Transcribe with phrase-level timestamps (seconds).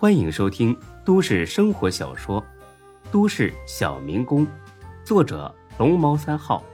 [0.00, 0.74] 欢迎收听
[1.04, 2.40] 都市生活小说
[3.12, 4.46] 《都市小民工》，
[5.04, 6.64] 作者龙猫三号，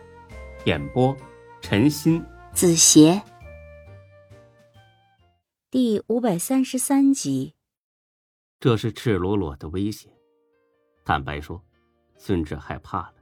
[0.65, 1.13] 演播
[1.61, 3.21] 陈鑫、子邪，
[5.73, 7.57] 第五百三十三集。
[8.61, 10.09] 这是赤裸裸的威胁。
[11.05, 11.61] 坦白说，
[12.17, 13.15] 孙志害怕了，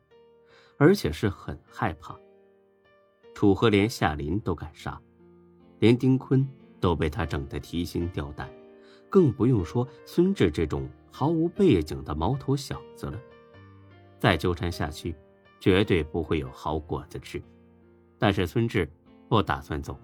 [0.76, 2.14] 而且是很害怕。
[3.34, 5.00] 楚河连夏林都敢杀，
[5.78, 6.46] 连丁坤
[6.78, 8.50] 都被他整得提心吊胆，
[9.14, 13.16] 更不用说孙志这种毫无背景的毛头小子了。
[14.18, 15.14] 再纠缠下去，
[15.60, 17.40] 绝对不会有好果子吃。
[18.18, 18.90] 但是孙志
[19.28, 19.96] 不打算走，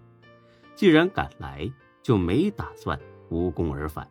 [0.76, 1.68] 既然敢来，
[2.00, 2.96] 就没打算
[3.30, 4.08] 无功而返。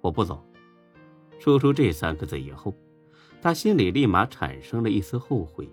[0.00, 0.44] 我不走。
[1.38, 2.74] 说出这三个字以后，
[3.40, 5.70] 他心里立马产生了一丝后悔，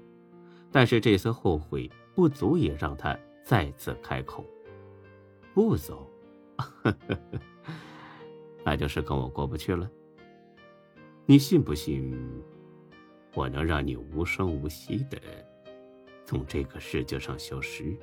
[0.71, 1.89] 但是这丝后悔。
[2.13, 4.45] 不足以让他再次开口。
[5.51, 6.07] 不走，
[6.57, 7.39] 呵呵呵
[8.73, 9.87] 那就是跟我过不去了。
[11.27, 12.11] 你信不信，
[13.35, 15.19] 我能让你无声无息的
[16.25, 17.95] 从这个世界上消失？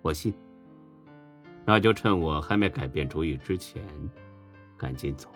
[0.00, 0.32] 我信。
[1.66, 3.84] 那就趁我还没改变主意之前，
[4.74, 5.28] 赶紧走。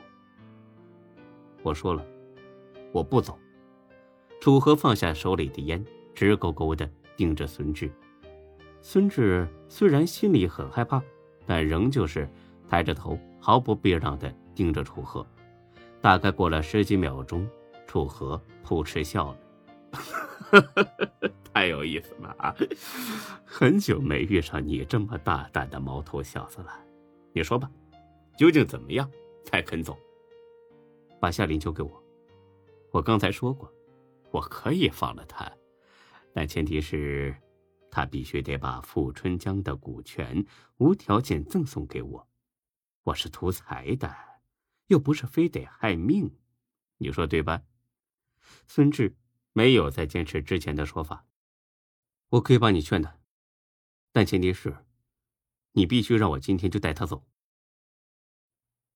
[1.63, 2.03] 我说了，
[2.93, 3.39] 我不走。
[4.41, 6.91] 楚河放下手里的烟，直勾勾的。
[7.19, 7.91] 盯着孙志，
[8.81, 11.03] 孙志虽然心里很害怕，
[11.45, 12.27] 但仍旧是
[12.71, 15.27] 抬着头，毫不避让的盯着楚河。
[16.01, 17.45] 大概过了十几秒钟，
[17.85, 19.39] 楚河扑哧笑了
[21.53, 22.55] ：“太有意思了啊！
[23.45, 26.71] 很久没遇上你这么大胆的毛头小子了。
[27.33, 27.69] 你说吧，
[28.39, 29.11] 究竟怎么样
[29.45, 29.99] 才肯走？
[31.19, 32.03] 把夏林交给我。
[32.93, 33.69] 我刚才说过，
[34.31, 35.51] 我可以放了他。”
[36.33, 37.35] 但前提是，
[37.91, 40.47] 他必须得把富春江的股权
[40.79, 42.25] 无条件赠送给我。
[43.05, 44.43] 我是图财的，
[44.87, 46.39] 又不是非得害命，
[46.99, 47.65] 你说对吧？
[48.67, 49.17] 孙志
[49.53, 51.27] 没有再坚持之前的说法。
[52.29, 53.19] 我可以帮你劝他，
[54.13, 54.85] 但前提是，
[55.73, 57.27] 你必须让我今天就带他走。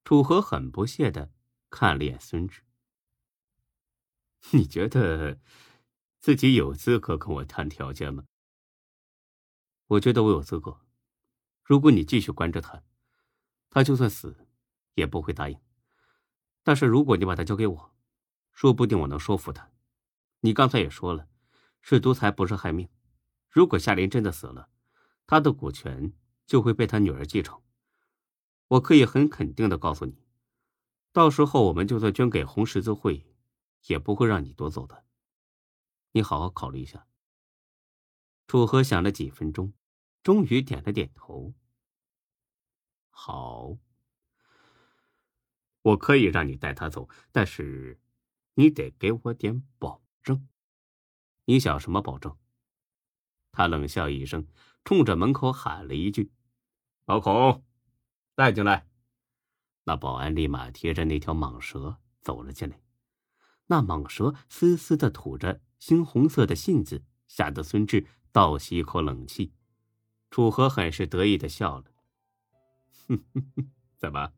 [0.04, 1.32] 楚河很不屑的
[1.70, 2.62] 看了眼孙志，
[4.52, 5.40] 你觉得？
[6.20, 8.24] 自己有资格跟我谈条件吗？
[9.88, 10.80] 我觉得我有资格。
[11.62, 12.82] 如果你继续关着他，
[13.74, 14.36] 他就算死，
[14.94, 15.60] 也不会答应。
[16.62, 17.94] 但是如果你把他交给我，
[18.52, 19.68] 说不定我能说服他。
[20.42, 21.28] 你刚才也说了，
[21.82, 22.88] 是独裁，不是害命。
[23.50, 24.68] 如果夏林真的死了，
[25.26, 26.12] 他的股权
[26.46, 27.60] 就会被他女儿继承。
[28.68, 30.24] 我可以很肯定的告诉你，
[31.12, 33.26] 到时候我们就算捐给红十字会，
[33.88, 35.04] 也不会让你夺走的。
[36.12, 37.08] 你好好考虑一下。
[38.46, 39.72] 楚河想了几分钟，
[40.22, 41.52] 终于点了点头。
[43.16, 43.78] 好，
[45.82, 48.00] 我可以让你带他走，但是
[48.54, 50.48] 你得给我点保证。
[51.44, 52.36] 你想什么保证？
[53.52, 54.46] 他冷笑一声，
[54.84, 56.32] 冲着门口喊了一句
[57.06, 57.64] ：“老孔，
[58.34, 58.88] 带进来。”
[59.84, 62.82] 那保安立马提着那条蟒蛇走了进来。
[63.66, 65.62] 那蟒蛇嘶嘶的吐着。
[65.80, 69.52] 猩红色的信子吓得孙志倒吸一口冷气，
[70.30, 71.92] 楚河很是得意的笑了：“，
[73.08, 74.32] 哼哼哼怎么，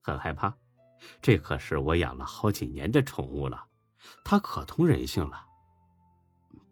[0.00, 0.54] 很害怕？
[1.20, 3.66] 这可是我养了好几年的宠物了，
[4.24, 5.46] 它可通人性了。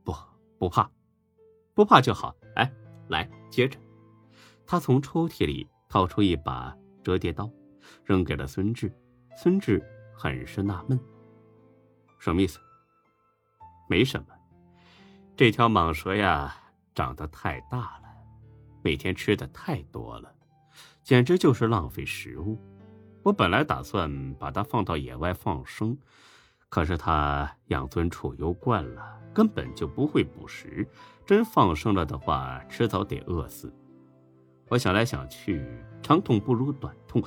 [0.04, 0.14] 不，
[0.58, 0.90] 不怕，
[1.74, 2.34] 不怕就好。
[2.54, 2.72] 哎，
[3.08, 3.78] 来，接着。”
[4.66, 7.50] 他从抽屉里掏出一把折叠刀，
[8.04, 8.94] 扔给了孙志。
[9.36, 9.82] 孙志
[10.16, 10.98] 很是纳闷
[12.20, 12.60] ：“什么意思？”
[13.90, 14.34] 没什么，
[15.36, 16.54] 这条蟒蛇呀，
[16.94, 18.08] 长得太大了，
[18.84, 20.32] 每天吃的太多了，
[21.02, 22.58] 简直就是浪费食物。
[23.22, 25.96] 我本来打算把它放到野外放生，
[26.68, 30.86] 可是它养尊处优惯了，根本就不会捕食。
[31.26, 33.72] 真放生了的话，迟早得饿死。
[34.68, 35.66] 我想来想去，
[36.02, 37.22] 长痛不如短痛，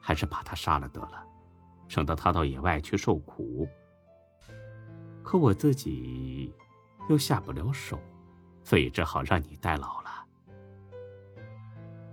[0.00, 1.22] 还是把它杀了得了，
[1.86, 3.68] 省得它到野外去受苦。
[5.22, 6.52] 可我自己
[7.08, 8.00] 又下不了手，
[8.64, 10.08] 所以只好让你代劳了。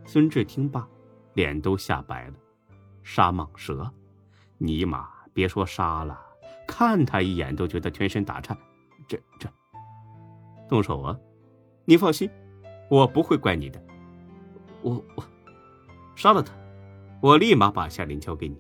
[0.06, 0.88] 孙志听罢，
[1.36, 2.34] 脸都吓白了。
[3.04, 3.88] 杀蟒蛇，
[4.58, 6.20] 尼玛，别说杀了，
[6.68, 8.58] 看他一眼都觉得全身打颤。
[9.08, 9.48] 这这，
[10.68, 11.16] 动手啊！
[11.86, 12.28] 你放心，
[12.90, 13.80] 我不会怪你的。
[14.82, 15.24] 我我
[16.16, 16.52] 杀了他，
[17.22, 18.58] 我立马把夏林交给你。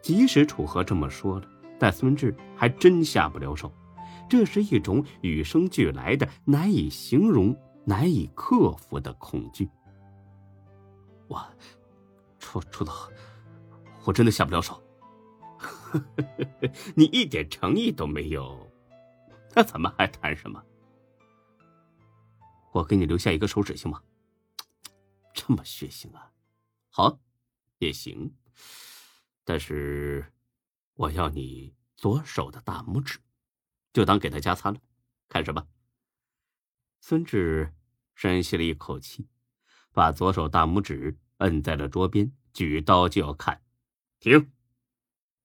[0.00, 1.48] 即使楚河这么说了。
[1.78, 3.70] 但孙志还真下不了手，
[4.30, 7.54] 这是一种与生俱来的、难以形容、
[7.84, 9.68] 难以克服的恐惧。
[11.28, 11.46] 我，
[12.46, 12.94] 楚楚总，
[14.04, 14.80] 我真的下不了手。
[16.94, 18.70] 你一点诚意都没有，
[19.52, 20.64] 那咱们还谈什么？
[22.70, 24.00] 我给你留下一个手指行吗？
[25.34, 26.30] 这么血腥啊！
[26.88, 27.18] 好，
[27.78, 28.32] 也行，
[29.44, 30.32] 但是
[30.94, 33.18] 我要你左手的大拇指，
[33.92, 34.80] 就当给他加餐了。
[35.28, 35.66] 看什么？
[37.00, 37.74] 孙志
[38.14, 39.28] 深吸了一口气，
[39.90, 43.62] 把左手大拇指摁在了桌边，举刀就要砍。
[44.18, 44.52] 停！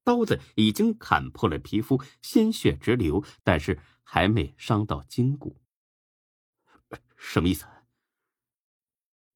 [0.03, 5.61] 刀子已经砍破了皮肤，鲜血直流，但是还没伤到筋骨。
[7.15, 7.67] 什么意思？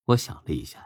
[0.06, 0.84] 我想了一下，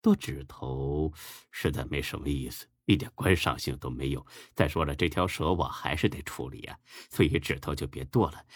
[0.00, 1.12] 剁指头
[1.50, 4.26] 实在没什么意思，一点观赏性都没有。
[4.54, 6.78] 再说了，这条蛇我还是得处理啊，
[7.10, 8.46] 所以指头就别剁了，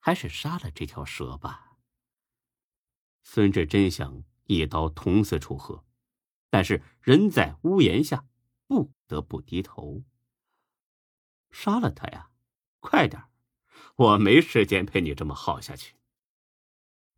[0.00, 1.78] 还是杀了这条蛇吧。
[3.22, 5.84] 孙志真想一刀捅死楚河，
[6.50, 8.26] 但是人在屋檐下。
[8.66, 10.02] 不得不低头。
[11.50, 12.30] 杀了他呀！
[12.80, 13.22] 快点
[13.96, 15.94] 我没时间陪你这么耗下去。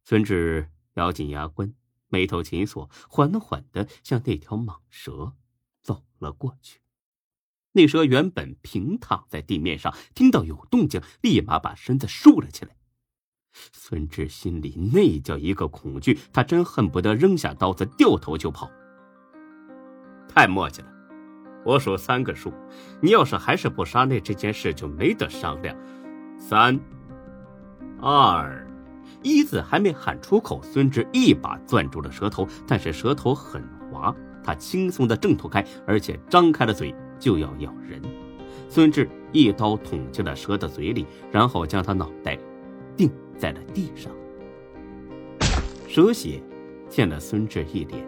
[0.03, 1.73] 孙志咬紧牙关，
[2.09, 5.37] 眉头紧锁，缓缓的向那条蟒蛇
[5.83, 6.81] 走了过去。
[7.73, 12.76] 那蛇原本平躺在地面上，听到有动静，立马把身子竖了起来。
[13.73, 18.71] 孙志心里那叫一个恐惧，他真恨不得扔下刀子，掉头就跑。
[20.29, 20.87] 太磨叽了。
[21.65, 22.53] 我数三个数，
[23.01, 25.77] 你要是还是不杀那这件事就没得商量。
[26.39, 26.79] 三、
[28.01, 28.65] 二、
[29.23, 33.61] 一字还没喊出口，孙志一把攥住了蛇头，但是蛇头很
[33.91, 34.15] 滑，
[34.45, 38.01] 他轻松的挣脱开，而且张开了嘴就要咬人。
[38.69, 42.39] 孙志一刀捅进了蛇的嘴里，然后将他脑袋
[42.97, 44.13] 定在了地上，
[45.89, 46.41] 蛇血
[46.89, 48.07] 溅了孙志一脸。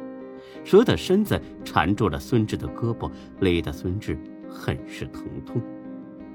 [0.65, 3.11] 蛇的身子缠住了孙志的胳膊，
[3.41, 5.63] 勒得孙志很是疼痛。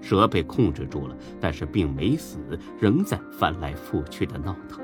[0.02, 2.38] 蛇被控制住了，但是并没死，
[2.80, 4.80] 仍在翻来覆去的闹腾。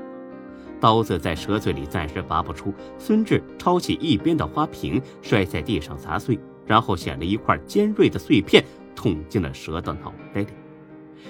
[0.80, 8.64] 刀子在蛇嘴里暂时拔不出，孙志抄起一边的花瓶，摔在地上砸碎，然后捡了一块尖锐的碎片，
[8.94, 10.48] 捅进了蛇的脑袋里。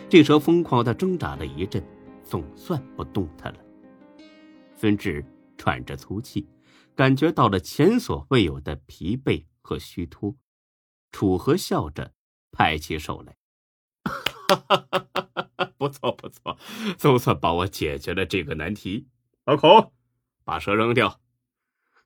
[0.09, 1.83] 这蛇疯狂地挣扎了一阵，
[2.31, 3.59] 总算不动弹了。
[4.77, 5.25] 孙志
[5.59, 6.49] 喘着粗气。
[6.97, 10.37] 感觉到了前所未有的疲惫和虚脱，
[11.13, 12.13] 楚河笑着
[12.53, 13.39] 拍起手来
[15.79, 16.59] ：“不错不错，
[16.99, 19.09] 总算帮我解决了这个难题。”
[19.47, 19.95] 老孔，
[20.45, 21.23] 把蛇扔掉。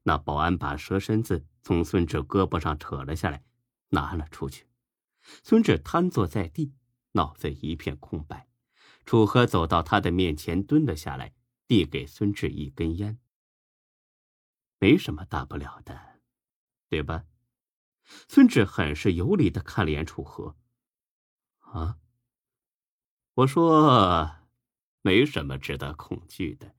[0.04, 3.42] 那保安把蛇身子从孙志胳膊上扯了下来，
[3.88, 4.66] 拿了出去。
[5.42, 6.72] 孙志瘫坐在地，
[7.12, 8.46] 脑子一片空白。
[9.04, 11.34] 楚河走到他的面前，蹲了下来，
[11.66, 13.18] 递给孙志一根烟。
[14.78, 16.20] 没什么大不了的，
[16.88, 17.24] 对吧？
[18.28, 20.56] 孙志很是有理的看了眼楚河。
[21.58, 21.98] 啊，
[23.34, 24.36] 我说，
[25.02, 26.74] 没什么值得恐惧的。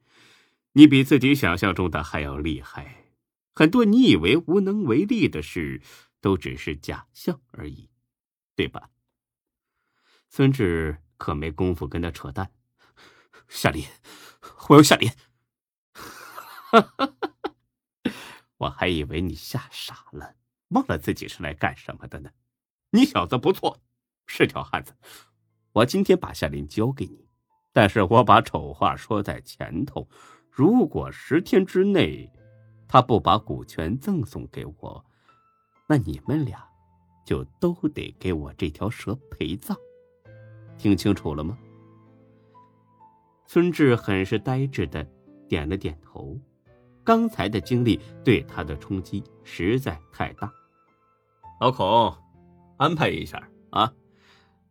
[0.73, 3.13] 你比自己想象中的还要厉害。
[3.53, 5.81] 很多你以为无能为力的事，
[6.21, 7.89] 都只是假象而已，
[8.55, 8.91] 对吧？
[10.29, 12.51] 孙志可没工夫跟他扯淡。
[13.47, 13.85] 夏林，
[14.69, 15.09] 我要夏林。
[18.57, 20.35] 我还以为你吓傻了，
[20.69, 22.29] 忘了自己是来干什么的呢。
[22.91, 23.79] 你小子不错，
[24.25, 24.95] 是条汉子。
[25.73, 27.27] 我今天把夏林交给你，
[27.73, 30.07] 但是我把丑话说在前头：
[30.49, 32.31] 如果十天之内
[32.87, 35.05] 他不把股权赠送给我，
[35.87, 36.65] 那你们俩
[37.25, 39.77] 就都得给我这条蛇陪葬。
[40.77, 41.57] 听清楚了吗？
[43.45, 45.05] 孙志很是呆滞的
[45.47, 46.39] 点了点头。
[47.03, 50.51] 刚才的经历对他的冲击实在太大，
[51.61, 52.11] 老孔，
[52.77, 53.93] 安排一下啊！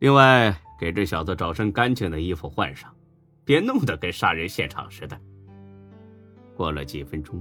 [0.00, 2.92] 另外，给这小子找身干净的衣服换上，
[3.44, 5.16] 别弄得跟杀人现场似的。
[6.56, 7.40] 过了几分钟，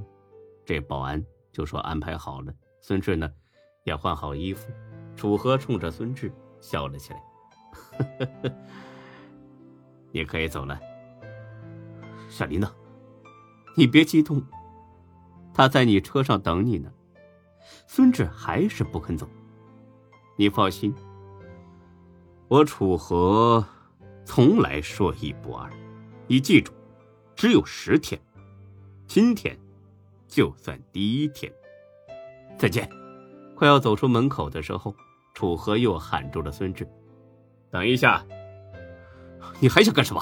[0.64, 2.54] 这保安就说安排好了。
[2.80, 3.28] 孙志呢，
[3.86, 4.72] 也换好衣服。
[5.16, 7.24] 楚河冲着孙志笑了起来
[7.98, 8.52] ：“呵呵呵
[10.12, 10.80] 你可以走了。”
[12.30, 12.72] 小林呢？
[13.76, 14.42] 你别激动。
[15.54, 16.92] 他在你车上等你呢，
[17.86, 19.30] 孙志还是不肯走。
[20.36, 20.94] 你放心，
[22.48, 23.64] 我楚河
[24.26, 25.72] 从来说一不二。
[26.26, 26.72] 你记住，
[27.36, 28.20] 只有十天，
[29.06, 29.56] 今天
[30.28, 31.54] 就算第一天。
[32.58, 32.90] 再见。
[33.56, 34.96] 快要走出门口的时候，
[35.36, 36.88] 楚河又喊住了孙志
[37.74, 38.24] ：“等一下，
[39.60, 40.22] 你还想干什么？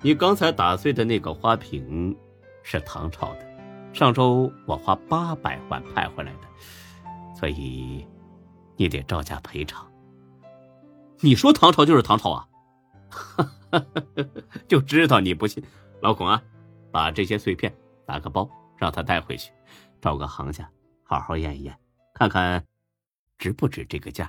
[0.00, 2.16] 你刚才打碎的那个花瓶。”
[2.68, 3.46] 是唐朝的，
[3.94, 6.48] 上周我花八百万派回来的，
[7.38, 8.04] 所以
[8.74, 9.88] 你得照价赔偿。
[11.20, 12.48] 你说唐朝就是唐朝啊？
[14.66, 15.62] 就知道你不信，
[16.00, 16.42] 老孔啊，
[16.90, 17.72] 把这些碎片
[18.04, 19.52] 打个包，让他带回去，
[20.00, 20.68] 找个行家
[21.04, 21.78] 好好验一验，
[22.14, 22.64] 看看
[23.38, 24.28] 值不值这个价。